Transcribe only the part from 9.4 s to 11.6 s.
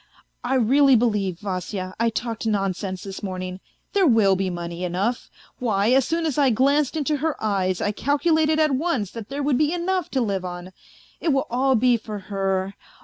would be enough to live on. It will